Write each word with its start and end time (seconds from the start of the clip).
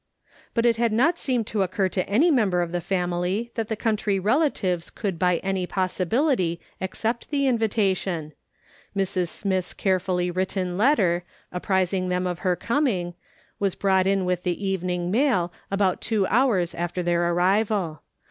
But 0.55 0.65
it 0.65 0.77
had 0.77 0.91
not 0.91 1.19
seemed 1.19 1.45
to 1.45 1.61
occur 1.61 1.87
to 1.89 2.09
any 2.09 2.31
member 2.31 2.63
of 2.63 2.71
the 2.71 2.81
family 2.81 3.51
that 3.53 3.67
the 3.67 3.75
country 3.75 4.17
relatives 4.19 4.89
could 4.89 5.19
by 5.19 5.37
any 5.43 5.67
possibility 5.67 6.59
accept 6.81 7.29
the 7.29 7.45
invitation. 7.45 8.33
Mrs. 8.97 9.27
Smith's 9.27 9.75
carefully 9.75 10.31
written 10.31 10.75
letter, 10.75 11.23
apprising 11.51 12.09
them 12.09 12.25
ot 12.25 12.39
her 12.39 12.55
coming, 12.55 13.13
was 13.59 13.75
brought 13.75 14.07
in 14.07 14.25
with 14.25 14.41
tlie 14.41 14.55
evening 14.55 15.11
mail, 15.11 15.53
about 15.69 16.01
two 16.01 16.25
hours 16.25 16.73
after 16.73 17.01
our 17.23 17.31
arrival. 17.33 18.01